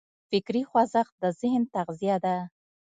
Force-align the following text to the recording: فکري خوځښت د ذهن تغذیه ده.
فکري 0.29 0.61
خوځښت 0.69 1.13
د 1.21 1.23
ذهن 1.39 1.63
تغذیه 1.75 2.17
ده. 2.25 2.35